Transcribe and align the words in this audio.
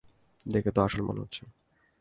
দেখে 0.47 0.71
তো 0.71 0.81
আসল 0.81 1.01
মনে 1.01 1.19
হচ্ছে। 1.19 1.43